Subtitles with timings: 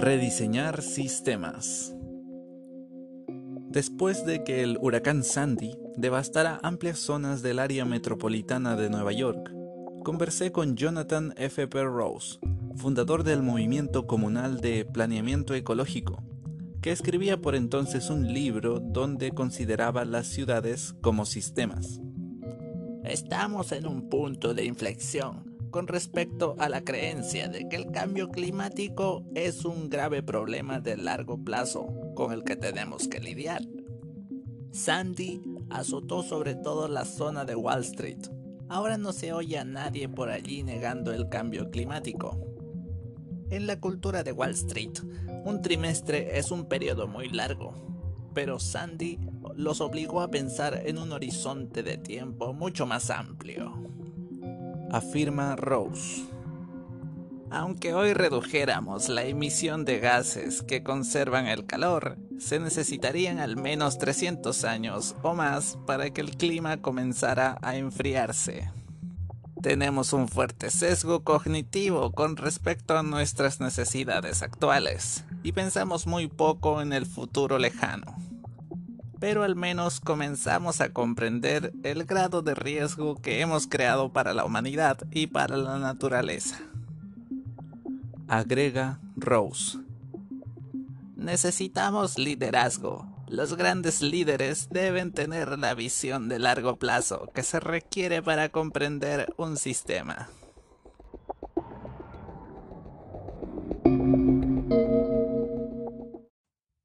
[0.00, 1.94] Rediseñar sistemas.
[3.68, 9.52] Después de que el huracán Sandy devastara amplias zonas del área metropolitana de Nueva York,
[10.02, 11.66] conversé con Jonathan F.
[11.66, 12.38] Rose,
[12.76, 16.22] fundador del movimiento comunal de planeamiento ecológico,
[16.80, 22.00] que escribía por entonces un libro donde consideraba las ciudades como sistemas.
[23.04, 28.28] Estamos en un punto de inflexión con respecto a la creencia de que el cambio
[28.28, 33.62] climático es un grave problema de largo plazo con el que tenemos que lidiar.
[34.72, 38.28] Sandy azotó sobre todo la zona de Wall Street.
[38.68, 42.38] Ahora no se oye a nadie por allí negando el cambio climático.
[43.50, 45.00] En la cultura de Wall Street,
[45.44, 47.74] un trimestre es un periodo muy largo,
[48.32, 49.18] pero Sandy
[49.56, 53.90] los obligó a pensar en un horizonte de tiempo mucho más amplio
[54.92, 56.24] afirma Rose.
[57.50, 63.98] Aunque hoy redujéramos la emisión de gases que conservan el calor, se necesitarían al menos
[63.98, 68.70] 300 años o más para que el clima comenzara a enfriarse.
[69.62, 76.80] Tenemos un fuerte sesgo cognitivo con respecto a nuestras necesidades actuales y pensamos muy poco
[76.80, 78.29] en el futuro lejano
[79.20, 84.46] pero al menos comenzamos a comprender el grado de riesgo que hemos creado para la
[84.46, 86.58] humanidad y para la naturaleza.
[88.26, 89.78] Agrega Rose.
[91.16, 93.06] Necesitamos liderazgo.
[93.28, 99.32] Los grandes líderes deben tener la visión de largo plazo que se requiere para comprender
[99.36, 100.30] un sistema.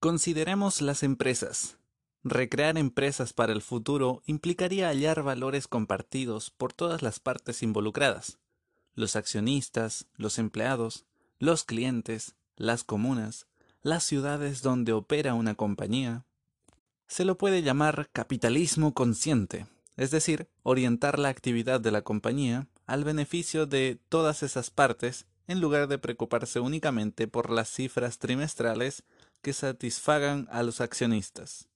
[0.00, 1.78] Consideremos las empresas.
[2.26, 8.38] Recrear empresas para el futuro implicaría hallar valores compartidos por todas las partes involucradas,
[8.94, 11.04] los accionistas, los empleados,
[11.38, 13.46] los clientes, las comunas,
[13.82, 16.24] las ciudades donde opera una compañía.
[17.06, 19.66] Se lo puede llamar capitalismo consciente,
[19.98, 25.60] es decir, orientar la actividad de la compañía al beneficio de todas esas partes en
[25.60, 29.02] lugar de preocuparse únicamente por las cifras trimestrales
[29.42, 31.68] que satisfagan a los accionistas.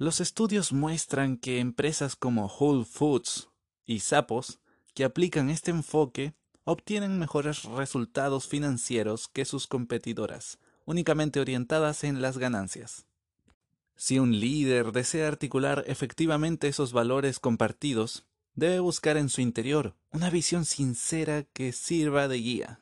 [0.00, 3.48] Los estudios muestran que empresas como Whole Foods
[3.84, 4.60] y Sapos,
[4.94, 12.38] que aplican este enfoque, obtienen mejores resultados financieros que sus competidoras, únicamente orientadas en las
[12.38, 13.06] ganancias.
[13.96, 20.30] Si un líder desea articular efectivamente esos valores compartidos, debe buscar en su interior una
[20.30, 22.80] visión sincera que sirva de guía.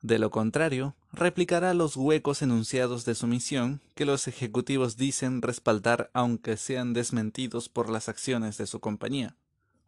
[0.00, 6.10] De lo contrario, replicará los huecos enunciados de su misión que los ejecutivos dicen respaldar
[6.12, 9.36] aunque sean desmentidos por las acciones de su compañía,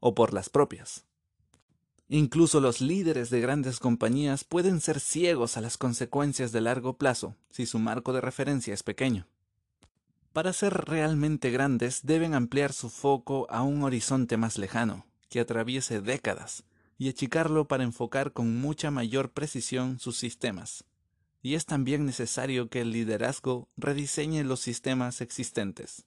[0.00, 1.04] o por las propias.
[2.08, 7.36] Incluso los líderes de grandes compañías pueden ser ciegos a las consecuencias de largo plazo
[7.50, 9.26] si su marco de referencia es pequeño.
[10.32, 16.00] Para ser realmente grandes deben ampliar su foco a un horizonte más lejano, que atraviese
[16.00, 16.64] décadas,
[16.96, 20.84] y achicarlo para enfocar con mucha mayor precisión sus sistemas.
[21.42, 26.04] Y es también necesario que el liderazgo rediseñe los sistemas existentes.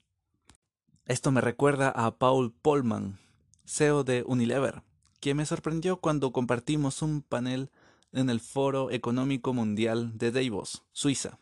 [1.05, 3.17] Esto me recuerda a Paul Polman,
[3.65, 4.83] CEO de Unilever,
[5.19, 7.69] quien me sorprendió cuando compartimos un panel
[8.11, 11.39] en el Foro Económico Mundial de Davos, Suiza.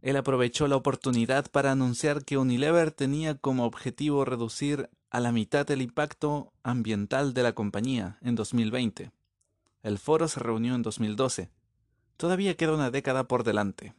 [0.00, 5.68] Él aprovechó la oportunidad para anunciar que Unilever tenía como objetivo reducir a la mitad
[5.70, 9.10] el impacto ambiental de la compañía en 2020.
[9.82, 11.50] El foro se reunió en 2012.
[12.18, 13.94] Todavía queda una década por delante.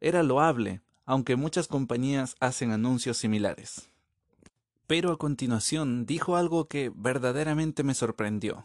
[0.00, 3.90] Era loable, aunque muchas compañías hacen anuncios similares.
[4.86, 8.64] Pero a continuación dijo algo que verdaderamente me sorprendió.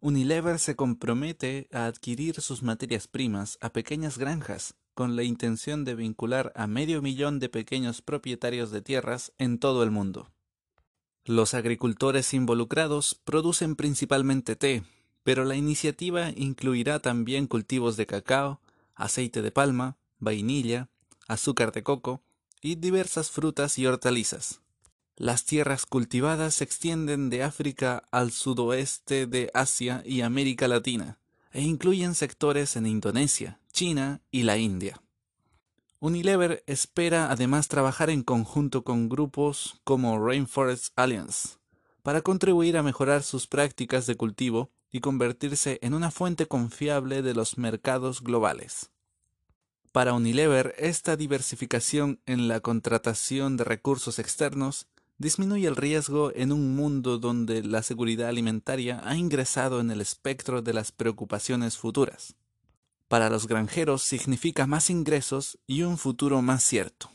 [0.00, 5.94] Unilever se compromete a adquirir sus materias primas a pequeñas granjas con la intención de
[5.94, 10.28] vincular a medio millón de pequeños propietarios de tierras en todo el mundo.
[11.24, 14.82] Los agricultores involucrados producen principalmente té,
[15.24, 18.60] pero la iniciativa incluirá también cultivos de cacao,
[18.94, 20.88] aceite de palma, vainilla,
[21.26, 22.22] azúcar de coco
[22.60, 24.60] y diversas frutas y hortalizas.
[25.16, 31.18] Las tierras cultivadas se extienden de África al sudoeste de Asia y América Latina,
[31.52, 35.00] e incluyen sectores en Indonesia, China y la India.
[36.00, 41.56] Unilever espera además trabajar en conjunto con grupos como Rainforest Alliance
[42.02, 47.34] para contribuir a mejorar sus prácticas de cultivo y convertirse en una fuente confiable de
[47.34, 48.92] los mercados globales.
[49.90, 54.86] Para Unilever, esta diversificación en la contratación de recursos externos
[55.18, 60.62] disminuye el riesgo en un mundo donde la seguridad alimentaria ha ingresado en el espectro
[60.62, 62.36] de las preocupaciones futuras.
[63.08, 67.10] Para los granjeros significa más ingresos y un futuro más cierto.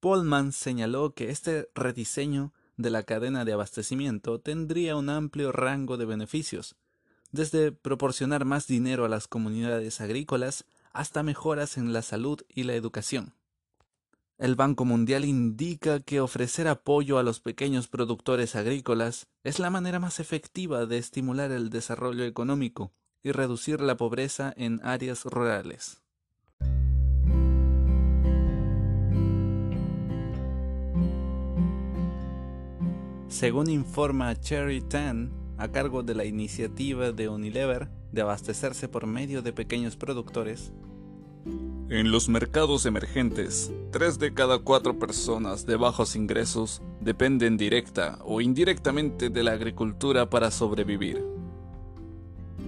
[0.00, 6.06] Polman señaló que este rediseño de la cadena de abastecimiento tendría un amplio rango de
[6.06, 6.76] beneficios,
[7.30, 12.74] desde proporcionar más dinero a las comunidades agrícolas hasta mejoras en la salud y la
[12.74, 13.34] educación.
[14.38, 19.98] El Banco Mundial indica que ofrecer apoyo a los pequeños productores agrícolas es la manera
[19.98, 22.92] más efectiva de estimular el desarrollo económico
[23.24, 26.00] y reducir la pobreza en áreas rurales.
[33.28, 39.42] Según informa Cherry Tan, a cargo de la iniciativa de Unilever de abastecerse por medio
[39.42, 40.72] de pequeños productores,
[41.90, 48.42] en los mercados emergentes, tres de cada cuatro personas de bajos ingresos dependen directa o
[48.42, 51.24] indirectamente de la agricultura para sobrevivir.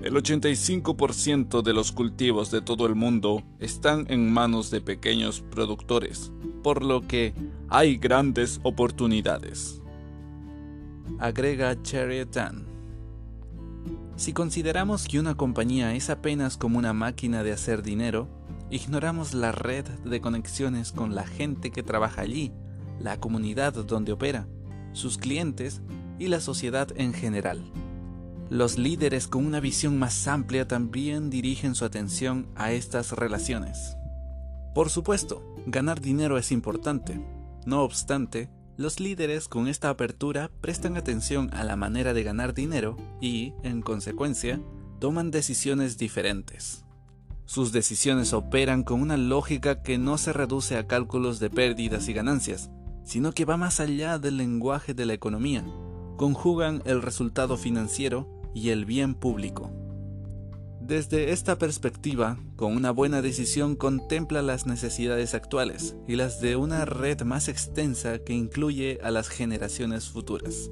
[0.03, 6.33] El 85% de los cultivos de todo el mundo están en manos de pequeños productores,
[6.63, 7.35] por lo que
[7.69, 9.83] hay grandes oportunidades.
[11.19, 11.77] Agrega
[12.31, 12.67] Tan.
[14.17, 18.29] Si consideramos que una compañía es apenas como una máquina de hacer dinero,
[18.71, 22.53] Ignoramos la red de conexiones con la gente que trabaja allí,
[23.01, 24.47] la comunidad donde opera,
[24.93, 25.83] sus clientes
[26.21, 27.65] y la sociedad en general.
[28.49, 33.97] Los líderes con una visión más amplia también dirigen su atención a estas relaciones.
[34.73, 37.21] Por supuesto, ganar dinero es importante.
[37.67, 42.97] No obstante, los líderes con esta apertura prestan atención a la manera de ganar dinero
[43.21, 44.59] y, en consecuencia,
[45.01, 46.87] toman decisiones diferentes.
[47.45, 52.15] Sus decisiones operan con una lógica que no se reduce a cálculos de pérdidas y
[52.15, 52.71] ganancias,
[53.05, 55.63] sino que va más allá del lenguaje de la economía.
[56.17, 59.71] Conjugan el resultado financiero y el bien público.
[60.91, 66.85] Desde esta perspectiva, con una buena decisión contempla las necesidades actuales y las de una
[66.85, 70.69] red más extensa que incluye a las generaciones futuras.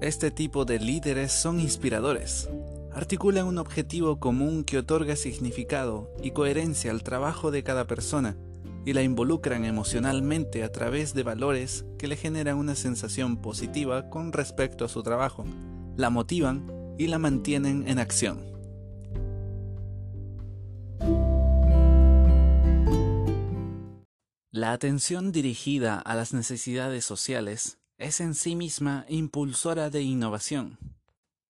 [0.00, 2.50] Este tipo de líderes son inspiradores,
[2.92, 8.36] articulan un objetivo común que otorga significado y coherencia al trabajo de cada persona
[8.84, 14.32] y la involucran emocionalmente a través de valores que le generan una sensación positiva con
[14.32, 15.44] respecto a su trabajo,
[15.96, 16.66] la motivan
[16.98, 18.51] y la mantienen en acción.
[24.62, 30.78] La atención dirigida a las necesidades sociales es en sí misma impulsora de innovación.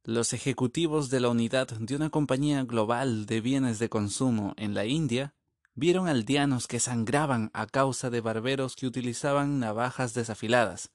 [0.02, 4.86] Los ejecutivos de la unidad de una compañía global de bienes de consumo en la
[4.86, 5.34] India
[5.74, 10.90] vieron aldeanos que sangraban a causa de barberos que utilizaban navajas desafiladas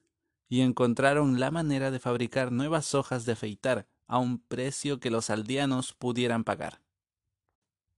[0.50, 5.30] y encontraron la manera de fabricar nuevas hojas de afeitar a un precio que los
[5.30, 6.82] aldeanos pudieran pagar.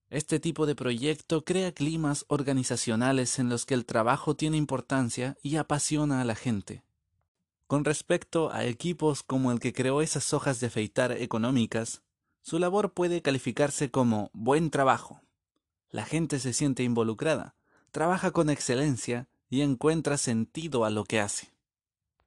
[0.10, 5.58] Este tipo de proyecto crea climas organizacionales en los que el trabajo tiene importancia y
[5.58, 6.84] apasiona a la gente.
[7.68, 12.02] Con respecto a equipos como el que creó esas hojas de afeitar económicas,
[12.42, 15.22] su labor puede calificarse como buen trabajo.
[15.92, 17.56] La gente se siente involucrada,
[17.92, 21.54] trabaja con excelencia y encuentra sentido a lo que hace.